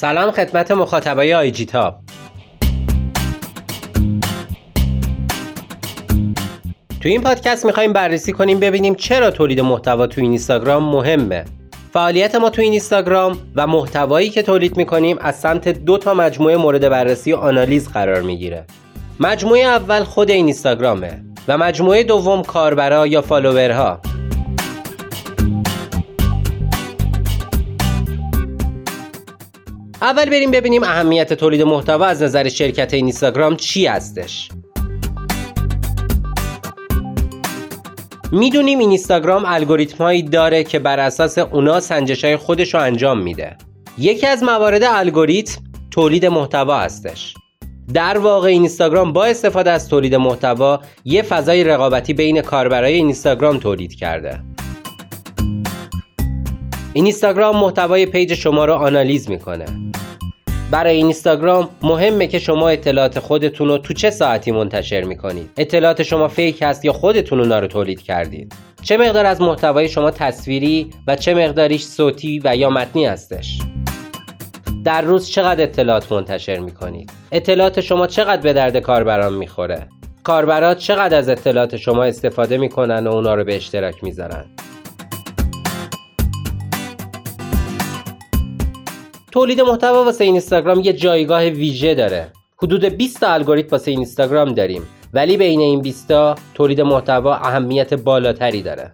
[0.00, 2.00] سلام خدمت مخاطبای آیجی تاب.
[7.00, 11.44] تو این پادکست می‌خوایم بررسی کنیم ببینیم چرا تولید محتوا تو اینستاگرام مهمه.
[11.92, 16.88] فعالیت ما تو اینستاگرام و محتوایی که تولید می‌کنیم از سمت دو تا مجموعه مورد
[16.88, 18.64] بررسی و آنالیز قرار می‌گیره.
[19.20, 24.00] مجموعه اول خود اینستاگرامه و مجموعه دوم کاربرا یا فالوورها.
[30.02, 34.48] اول بریم ببینیم اهمیت تولید محتوا از نظر شرکت اینستاگرام چی هستش.
[38.32, 43.56] می‌دونیم اینستاگرام الگوریتم هایی داره که بر اساس اونا سنجش های خودش رو انجام میده.
[43.98, 47.34] یکی از موارد الگوریتم تولید محتوا هستش.
[47.94, 53.94] در واقع اینستاگرام با استفاده از تولید محتوا یه فضای رقابتی بین کاربرای اینستاگرام تولید
[53.94, 54.40] کرده.
[56.92, 59.89] اینستاگرام محتوای پیج شما رو آنالیز می‌کنه.
[60.70, 65.50] برای اینستاگرام مهمه که شما اطلاعات خودتون رو تو چه ساعتی منتشر می‌کنید.
[65.56, 70.10] اطلاعات شما fake هست یا خودتون اونا رو تولید کردید؟ چه مقدار از محتوای شما
[70.10, 73.58] تصویری و چه مقداریش صوتی و یا متنی هستش؟
[74.84, 79.88] در روز چقدر اطلاعات منتشر می‌کنید؟ اطلاعات شما چقدر به درد کاربران می‌خوره؟
[80.22, 84.44] کاربرات چقدر از اطلاعات شما استفاده می‌کنن و اونا رو به اشتراک می‌ذارن؟
[89.32, 92.32] تولید محتوا واسه اینستاگرام یه جایگاه ویژه داره.
[92.62, 94.82] حدود 20 تا الگوریتم واسه اینستاگرام داریم.
[95.12, 98.92] ولی بین این 20 تا تولید محتوا اهمیت بالاتری داره.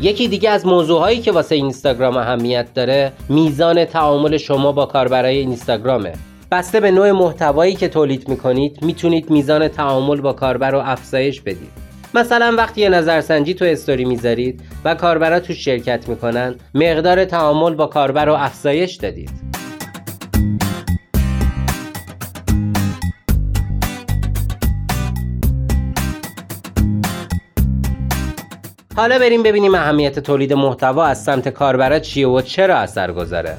[0.00, 6.12] یکی دیگه از موضوعهایی که واسه اینستاگرام اهمیت داره میزان تعامل شما با کاربرای اینستاگرامه.
[6.52, 11.83] بسته به نوع محتوایی که تولید می‌کنید می‌تونید میزان تعامل با کاربر رو افزایش بدید.
[12.14, 17.86] مثلا وقتی یه نظرسنجی تو استوری می‌ذارید و کاربرا تو شرکت می‌کنن مقدار تعامل با
[17.86, 19.30] کاربر رو افزایش دادید.
[28.96, 33.56] حالا بریم ببینیم اهمیت تولید محتوا از سمت کاربرا چیه و چرا اثر گذاره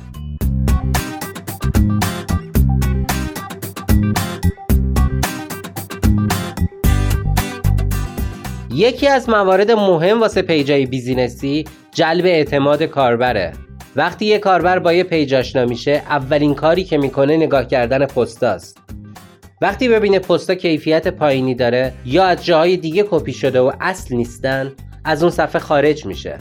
[8.76, 13.54] یکی از موارد مهم واسه پیجای business ی جلب اعتماد کاربره.
[13.96, 18.78] وقتی یه کاربر با یه پیج آشنا میشه اولین کاری که می‌کنه نگاه کردن پستاست.
[19.62, 24.72] وقتی ببینه پستا کیفیت پایینی داره یا از جاهای دیگه کپی شده و اصل نیستن
[25.06, 26.38] از اون صفحه خارج میشه.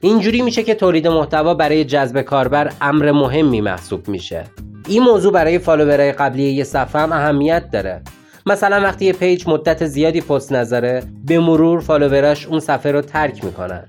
[0.00, 4.44] اینجوری میشه که تولید محتوا برای جذب کاربر امر مهمی محسوب میشه.
[4.88, 8.02] این موضوع برای فالوورهای قبلی یه صفحه هم اهمیت داره.
[8.48, 13.44] مثلا وقتی یه پیج مدت زیادی پست نذاره به مرور فالووراش اون صفحه رو ترک
[13.44, 13.88] می‌کنن.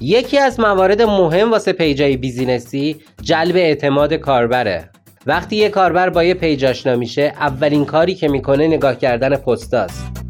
[0.00, 4.90] یکی از موارد مهم واسه پیجای business ی جلب اعتماد کاربره.
[5.26, 10.25] وقتی یه کاربر با یه پیج آشنا میشه اولین کاری که می‌کنه نگاه کردن پستاست.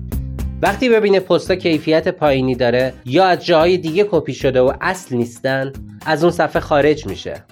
[0.63, 5.73] وقتی ببینه پستا کیفیت پایینی داره یا از جاهای دیگه کپی شده و اصل نیستن
[6.07, 7.45] از اون صفحه خارج میشه.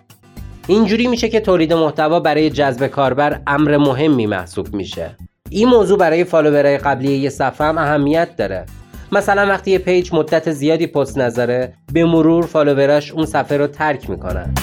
[0.67, 5.17] اینجوری میشه که تولید محتوا برای جذب کاربر امر مهمی محسوب میشه.
[5.51, 8.67] این موضوع برای فالوورهای قبلی یه صفحه هم اهمیت داره.
[9.13, 14.11] مثلا وقتی یه پیج مدت زیادی پست نذاره به مرور فالووراش اون صفحه رو ترک
[14.11, 14.55] می‌کنن.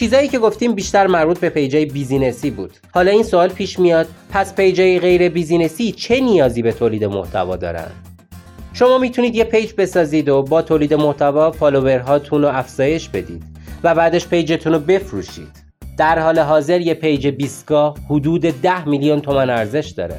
[0.00, 2.70] چیزایی که گفتیم بیشتر مربوط به پیجای business ی بود.
[2.94, 7.56] حالا این سوال پیش میاد پس پیجای غیر business ی چه نیازی به تولید محتوا
[7.56, 7.90] دارن؟
[8.72, 13.42] شما می‌تونید یه پیج بسازید و با تولید محتوا فالوورهاتون رو افزایش بدید
[13.84, 15.64] و بعدش پیجتون رو بفروشید.
[15.96, 20.18] در حال حاضر یه پیج بیست K حدود 10 میلیون تومن ارزش داره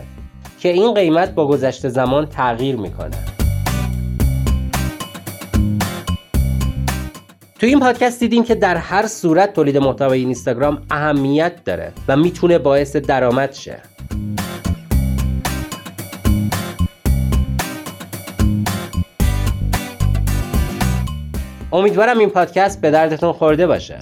[0.60, 3.31] که این قیمت با گذشت زمان تغییر می‌کنه.
[7.62, 12.58] تو این پادکست دیدیم که در هر صورت تولید محتوای اینستاگرام اهمیت داره و می‌تونه
[12.58, 13.78] باعث درآمد شه.
[21.72, 24.00] امیدوارم این پادکست به دردتون خورده باشه.